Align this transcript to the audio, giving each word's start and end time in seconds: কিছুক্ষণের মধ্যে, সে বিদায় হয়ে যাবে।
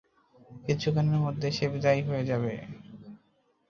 কিছুক্ষণের 0.65 1.19
মধ্যে, 1.25 1.47
সে 1.51 1.65
বিদায় 1.73 2.01
হয়ে 2.07 2.23
যাবে। 2.25 2.53